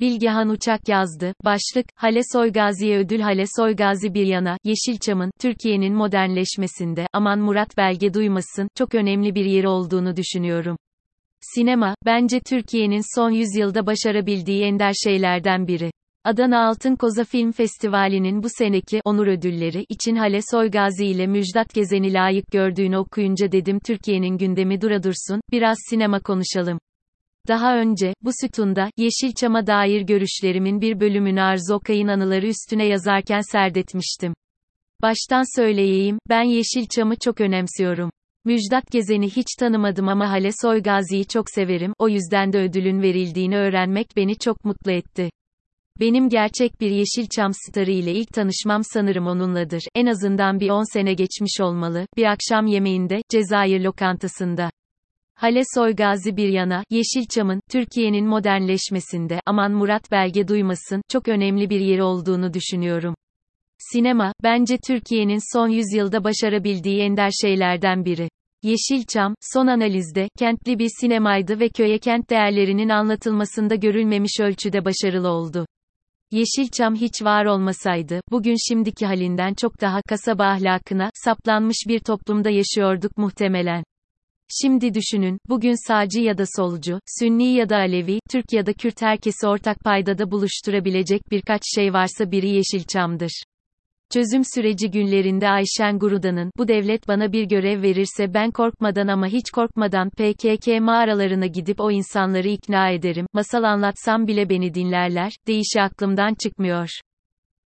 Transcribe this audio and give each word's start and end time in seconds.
Bilgehan 0.00 0.48
Uçak 0.48 0.88
yazdı. 0.88 1.34
Başlık, 1.44 1.86
Hale 1.96 2.20
Soygazi'ye 2.32 2.98
ödül 2.98 3.20
Hale 3.20 3.44
Soygazi 3.56 4.14
bir 4.14 4.26
yana, 4.26 4.56
Yeşilçam'ın, 4.64 5.30
Türkiye'nin 5.40 5.94
modernleşmesinde, 5.94 7.06
aman 7.12 7.38
Murat 7.38 7.76
Belge 7.76 8.14
duymasın, 8.14 8.68
çok 8.76 8.94
önemli 8.94 9.34
bir 9.34 9.44
yeri 9.44 9.68
olduğunu 9.68 10.16
düşünüyorum. 10.16 10.76
Sinema, 11.40 11.94
bence 12.06 12.40
Türkiye'nin 12.40 13.16
son 13.16 13.30
yüzyılda 13.30 13.86
başarabildiği 13.86 14.62
ender 14.62 14.92
şeylerden 15.04 15.66
biri. 15.66 15.90
Adana 16.24 16.68
Altın 16.68 16.96
Koza 16.96 17.24
Film 17.24 17.52
Festivali'nin 17.52 18.42
bu 18.42 18.46
seneki 18.58 19.00
onur 19.04 19.26
ödülleri 19.26 19.84
için 19.88 20.16
Hale 20.16 20.40
Soygazi 20.50 21.06
ile 21.06 21.26
Müjdat 21.26 21.74
Gezen'i 21.74 22.12
layık 22.12 22.46
gördüğünü 22.52 22.96
okuyunca 22.96 23.52
dedim 23.52 23.78
Türkiye'nin 23.86 24.38
gündemi 24.38 24.80
dura 24.80 25.02
dursun, 25.02 25.40
biraz 25.52 25.78
sinema 25.90 26.20
konuşalım. 26.20 26.78
Daha 27.50 27.76
önce, 27.76 28.14
bu 28.22 28.30
sütunda, 28.40 28.90
Yeşilçam'a 28.96 29.66
dair 29.66 30.02
görüşlerimin 30.02 30.80
bir 30.80 31.00
bölümünü 31.00 31.42
Arzu 31.42 31.74
Okay'ın 31.74 32.08
anıları 32.08 32.46
üstüne 32.46 32.86
yazarken 32.86 33.40
serdetmiştim. 33.52 34.34
Baştan 35.02 35.60
söyleyeyim, 35.60 36.18
ben 36.28 36.42
Yeşilçam'ı 36.42 37.14
çok 37.24 37.40
önemsiyorum. 37.40 38.10
Müjdat 38.44 38.90
Gezen'i 38.90 39.30
hiç 39.30 39.46
tanımadım 39.58 40.08
ama 40.08 40.30
Hale 40.30 40.50
Soygazi'yi 40.62 41.26
çok 41.26 41.50
severim, 41.50 41.92
o 41.98 42.08
yüzden 42.08 42.52
de 42.52 42.58
ödülün 42.58 43.02
verildiğini 43.02 43.56
öğrenmek 43.56 44.16
beni 44.16 44.38
çok 44.38 44.64
mutlu 44.64 44.92
etti. 44.92 45.30
Benim 46.00 46.28
gerçek 46.28 46.80
bir 46.80 46.90
Yeşilçam 46.90 47.52
starı 47.54 47.90
ile 47.90 48.12
ilk 48.12 48.32
tanışmam 48.32 48.82
sanırım 48.84 49.26
onunladır. 49.26 49.82
En 49.94 50.06
azından 50.06 50.60
bir 50.60 50.70
10 50.70 50.92
sene 50.92 51.14
geçmiş 51.14 51.60
olmalı. 51.60 52.06
Bir 52.16 52.24
akşam 52.24 52.66
yemeğinde, 52.66 53.22
Cezayir 53.30 53.80
lokantasında. 53.80 54.70
Hale 55.40 55.62
Soygazi 55.74 56.36
bir 56.36 56.48
yana, 56.48 56.84
Yeşilçam'ın, 56.90 57.60
Türkiye'nin 57.70 58.26
modernleşmesinde, 58.26 59.40
aman 59.46 59.72
Murat 59.72 60.10
Belge 60.10 60.48
duymasın, 60.48 61.02
çok 61.08 61.28
önemli 61.28 61.70
bir 61.70 61.80
yeri 61.80 62.02
olduğunu 62.02 62.54
düşünüyorum. 62.54 63.14
Sinema, 63.78 64.32
bence 64.42 64.78
Türkiye'nin 64.86 65.54
son 65.54 65.68
yüzyılda 65.68 66.24
başarabildiği 66.24 67.00
ender 67.00 67.30
şeylerden 67.30 68.04
biri. 68.04 68.28
Yeşilçam, 68.62 69.34
son 69.54 69.66
analizde, 69.66 70.28
kentli 70.38 70.78
bir 70.78 70.88
sinemaydı 71.00 71.60
ve 71.60 71.68
köye 71.68 71.98
kent 71.98 72.30
değerlerinin 72.30 72.88
anlatılmasında 72.88 73.74
görülmemiş 73.74 74.40
ölçüde 74.40 74.84
başarılı 74.84 75.28
oldu. 75.28 75.66
Yeşilçam 76.30 76.94
hiç 76.94 77.22
var 77.22 77.44
olmasaydı, 77.44 78.20
bugün 78.30 78.56
şimdiki 78.68 79.06
halinden 79.06 79.54
çok 79.54 79.80
daha 79.80 80.02
kasaba 80.02 80.44
ahlakına, 80.44 81.10
saplanmış 81.14 81.76
bir 81.88 81.98
toplumda 81.98 82.50
yaşıyorduk 82.50 83.18
muhtemelen. 83.18 83.84
Şimdi 84.52 84.94
düşünün, 84.94 85.38
bugün 85.48 85.88
sağcı 85.88 86.20
ya 86.20 86.38
da 86.38 86.44
solcu, 86.56 87.00
Sünni 87.18 87.54
ya 87.54 87.68
da 87.68 87.76
Alevi, 87.76 88.20
Türk 88.30 88.52
ya 88.52 88.66
da 88.66 88.72
Kürt 88.72 89.02
herkesi 89.02 89.46
ortak 89.46 89.80
paydada 89.80 90.30
buluşturabilecek 90.30 91.30
birkaç 91.30 91.60
şey 91.74 91.92
varsa 91.92 92.30
biri 92.30 92.48
Yeşilçam'dır. 92.48 93.42
Çözüm 94.12 94.42
süreci 94.54 94.90
günlerinde 94.90 95.48
Ayşen 95.48 95.98
Gurudan'ın, 95.98 96.50
bu 96.58 96.68
devlet 96.68 97.08
bana 97.08 97.32
bir 97.32 97.44
görev 97.44 97.82
verirse 97.82 98.34
ben 98.34 98.50
korkmadan 98.50 99.08
ama 99.08 99.26
hiç 99.26 99.50
korkmadan 99.50 100.10
PKK 100.10 100.80
mağaralarına 100.80 101.46
gidip 101.46 101.80
o 101.80 101.90
insanları 101.90 102.48
ikna 102.48 102.90
ederim, 102.90 103.26
masal 103.32 103.62
anlatsam 103.62 104.26
bile 104.26 104.48
beni 104.48 104.74
dinlerler, 104.74 105.32
deyişi 105.46 105.82
aklımdan 105.82 106.34
çıkmıyor. 106.34 106.88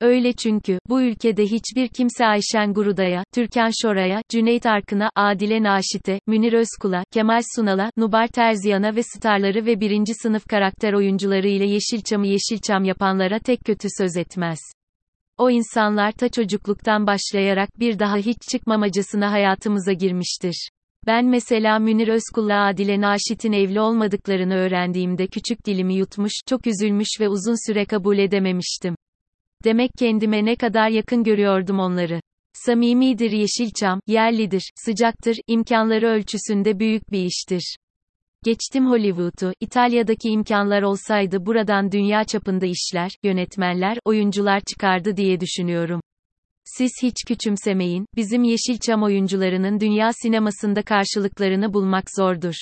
Öyle 0.00 0.32
çünkü, 0.32 0.78
bu 0.88 1.02
ülkede 1.02 1.42
hiçbir 1.42 1.88
kimse 1.88 2.26
Ayşen 2.26 2.74
Guruda'ya, 2.74 3.24
Türkan 3.34 3.70
Şoray'a, 3.82 4.22
Cüneyt 4.30 4.66
Arkın'a, 4.66 5.10
Adile 5.16 5.62
Naşit'e, 5.62 6.20
Münir 6.26 6.52
Özkul'a, 6.52 7.04
Kemal 7.12 7.40
Sunal'a, 7.56 7.90
Nubar 7.96 8.28
Terziyan'a 8.28 8.96
ve 8.96 9.02
starları 9.02 9.66
ve 9.66 9.80
birinci 9.80 10.14
sınıf 10.14 10.44
karakter 10.44 10.92
oyuncuları 10.92 11.48
ile 11.48 11.66
Yeşilçam'ı 11.66 12.26
Yeşilçam 12.26 12.84
yapanlara 12.84 13.38
tek 13.38 13.60
kötü 13.60 13.88
söz 13.98 14.16
etmez. 14.16 14.58
O 15.38 15.50
insanlar 15.50 16.12
ta 16.12 16.28
çocukluktan 16.28 17.06
başlayarak 17.06 17.80
bir 17.80 17.98
daha 17.98 18.16
hiç 18.16 18.38
çıkmamacasına 18.50 19.32
hayatımıza 19.32 19.92
girmiştir. 19.92 20.68
Ben 21.06 21.24
mesela 21.26 21.78
Münir 21.78 22.08
Özkul'la 22.08 22.66
Adile 22.66 23.00
Naşit'in 23.00 23.52
evli 23.52 23.80
olmadıklarını 23.80 24.54
öğrendiğimde 24.54 25.26
küçük 25.26 25.66
dilimi 25.66 25.94
yutmuş, 25.94 26.32
çok 26.48 26.66
üzülmüş 26.66 27.08
ve 27.20 27.28
uzun 27.28 27.70
süre 27.70 27.84
kabul 27.84 28.18
edememiştim. 28.18 28.94
Demek 29.64 29.90
kendime 29.98 30.44
ne 30.44 30.56
kadar 30.56 30.88
yakın 30.88 31.24
görüyordum 31.24 31.78
onları. 31.78 32.20
Samimidir 32.52 33.30
Yeşilçam, 33.30 34.00
yerlidir, 34.06 34.70
sıcaktır, 34.76 35.36
imkanları 35.46 36.06
ölçüsünde 36.06 36.78
büyük 36.78 37.12
bir 37.12 37.24
iştir. 37.24 37.76
Geçtim 38.44 38.90
Hollywood'u, 38.90 39.52
İtalya'daki 39.60 40.28
imkanlar 40.28 40.82
olsaydı 40.82 41.46
buradan 41.46 41.92
dünya 41.92 42.24
çapında 42.24 42.66
işler, 42.66 43.10
yönetmenler, 43.22 43.98
oyuncular 44.04 44.60
çıkardı 44.60 45.16
diye 45.16 45.40
düşünüyorum. 45.40 46.00
Siz 46.64 46.90
hiç 47.02 47.16
küçümsemeyin, 47.28 48.06
bizim 48.16 48.42
Yeşilçam 48.42 49.02
oyuncularının 49.02 49.80
dünya 49.80 50.10
sinemasında 50.12 50.82
karşılıklarını 50.82 51.74
bulmak 51.74 52.04
zordur. 52.16 52.54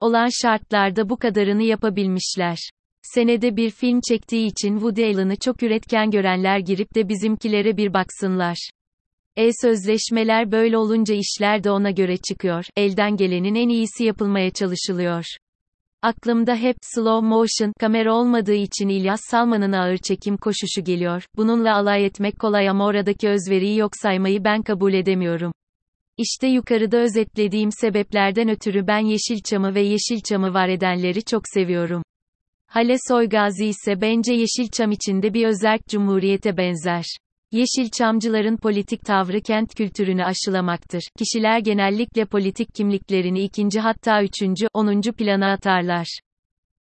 Olan 0.00 0.28
şartlarda 0.42 1.08
bu 1.08 1.16
kadarını 1.16 1.62
yapabilmişler. 1.62 2.58
Senede 3.02 3.56
bir 3.56 3.70
film 3.70 4.00
çektiği 4.08 4.46
için 4.46 4.74
Woody 4.74 5.04
Allen'ı 5.04 5.36
çok 5.36 5.62
üretken 5.62 6.10
görenler 6.10 6.58
girip 6.58 6.94
de 6.94 7.08
bizimkilere 7.08 7.76
bir 7.76 7.94
baksınlar. 7.94 8.70
E-sözleşmeler 9.36 10.52
böyle 10.52 10.76
olunca 10.76 11.14
işler 11.14 11.64
de 11.64 11.70
ona 11.70 11.90
göre 11.90 12.16
çıkıyor, 12.16 12.64
elden 12.76 13.16
gelenin 13.16 13.54
en 13.54 13.68
iyisi 13.68 14.04
yapılmaya 14.04 14.50
çalışılıyor. 14.50 15.24
Aklımda 16.02 16.56
hep 16.56 16.76
slow 16.82 17.26
motion 17.28 17.72
kamera 17.80 18.14
olmadığı 18.14 18.54
için 18.54 18.88
İlyas 18.88 19.20
Salman'ın 19.30 19.72
ağır 19.72 19.96
çekim 19.96 20.36
koşuşu 20.36 20.84
geliyor. 20.84 21.24
Bununla 21.36 21.74
alay 21.74 22.06
etmek 22.06 22.38
kolay 22.38 22.68
ama 22.68 22.86
oradaki 22.86 23.28
özveriyi 23.28 23.78
yok 23.78 23.92
saymayı 23.96 24.44
ben 24.44 24.62
kabul 24.62 24.92
edemiyorum. 24.92 25.52
İşte 26.18 26.46
yukarıda 26.46 26.96
özetlediğim 26.96 27.70
sebeplerden 27.72 28.48
ötürü 28.48 28.86
ben 28.86 28.98
Yeşilçam'ı 28.98 29.74
ve 29.74 29.80
Yeşilçam'ı 29.80 30.54
var 30.54 30.68
edenleri 30.68 31.24
çok 31.24 31.42
seviyorum. 31.54 32.02
Hale 32.72 32.96
Soygazi 33.08 33.66
ise 33.66 34.00
bence 34.00 34.32
Yeşilçam 34.34 34.90
içinde 34.90 35.34
bir 35.34 35.46
özerk 35.46 35.88
cumhuriyete 35.88 36.56
benzer. 36.56 37.04
Yeşilçamcıların 37.50 38.56
politik 38.56 39.04
tavrı 39.04 39.40
kent 39.40 39.74
kültürünü 39.74 40.24
aşılamaktır. 40.24 41.02
Kişiler 41.18 41.58
genellikle 41.58 42.24
politik 42.24 42.74
kimliklerini 42.74 43.42
ikinci 43.42 43.80
hatta 43.80 44.22
üçüncü, 44.22 44.66
onuncu 44.74 45.12
plana 45.12 45.52
atarlar. 45.52 46.18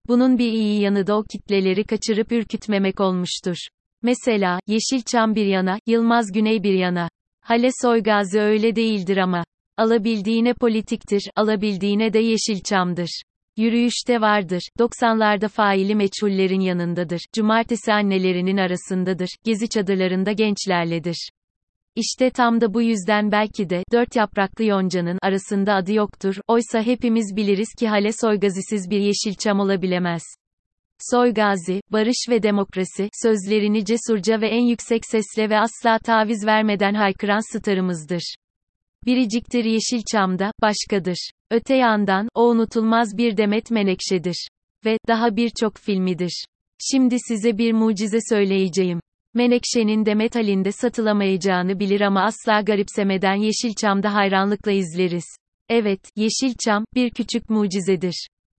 Bunun 0.07 0.37
bir 0.37 0.51
iyi 0.51 0.81
yanı 0.81 1.07
da 1.07 1.17
o 1.17 1.23
kitleleri 1.23 1.83
kaçırıp 1.83 2.31
ürkütmemek 2.31 2.99
olmuştur. 2.99 3.57
Mesela, 4.03 4.59
Yeşilçam 4.67 5.35
bir 5.35 5.45
yana, 5.45 5.79
Yılmaz 5.87 6.31
Güney 6.31 6.63
bir 6.63 6.73
yana. 6.73 7.09
Hale 7.41 7.69
Soygazi 7.81 8.39
öyle 8.39 8.75
değildir 8.75 9.17
ama. 9.17 9.43
Alabildiğine 9.77 10.53
politiktir, 10.53 11.21
alabildiğine 11.35 12.13
de 12.13 12.19
Yeşilçam'dır. 12.19 13.21
Yürüyüşte 13.57 14.21
vardır, 14.21 14.61
90'larda 14.79 15.47
faili 15.47 15.95
meçhullerin 15.95 16.59
yanındadır, 16.59 17.21
cumartesi 17.33 17.93
annelerinin 17.93 18.57
arasındadır, 18.57 19.29
gezi 19.43 19.69
çadırlarında 19.69 20.31
gençlerledir. 20.31 21.29
İşte 21.95 22.29
tam 22.29 22.61
da 22.61 22.73
bu 22.73 22.81
yüzden 22.81 23.31
belki 23.31 23.69
de, 23.69 23.83
dört 23.91 24.15
yapraklı 24.15 24.65
yoncanın 24.65 25.19
arasında 25.21 25.73
adı 25.73 25.93
yoktur, 25.93 26.35
oysa 26.47 26.81
hepimiz 26.81 27.35
biliriz 27.35 27.73
ki 27.79 27.87
Hale 27.87 28.11
Soygazisiz 28.11 28.89
bir 28.89 28.99
Yeşilçam 28.99 29.59
olabilemez. 29.59 30.23
Soygazi, 31.11 31.81
barış 31.89 32.29
ve 32.29 32.43
demokrasi, 32.43 33.09
sözlerini 33.23 33.85
cesurca 33.85 34.41
ve 34.41 34.47
en 34.47 34.65
yüksek 34.65 35.05
sesle 35.05 35.49
ve 35.49 35.59
asla 35.59 35.99
taviz 35.99 36.45
vermeden 36.45 36.93
haykıran 36.93 37.57
starımızdır. 37.57 38.35
Biriciktir 39.05 39.65
Yeşilçam'da, 39.65 40.51
başkadır. 40.61 41.29
Öte 41.51 41.75
yandan, 41.75 42.27
o 42.35 42.49
unutulmaz 42.49 43.17
bir 43.17 43.37
Demet 43.37 43.71
Menekşe'dir. 43.71 44.47
Ve, 44.85 44.97
daha 45.07 45.35
birçok 45.35 45.77
filmidir. 45.77 46.45
Şimdi 46.91 47.15
size 47.27 47.57
bir 47.57 47.73
mucize 47.73 48.19
söyleyeceğim. 48.29 48.99
Menekşe'nin 49.33 50.05
Demet 50.05 50.35
halinde 50.35 50.71
satılamayacağını 50.71 51.79
bilir 51.79 52.01
ama 52.01 52.23
asla 52.23 52.61
garipsemeden 52.61 53.35
Yeşilçam'da 53.35 54.13
hayranlıkla 54.13 54.71
izleriz. 54.71 55.25
Evet, 55.69 55.99
Yeşilçam, 56.15 56.85
bir 56.95 57.09
küçük 57.09 57.49
mucizedir. 57.49 58.27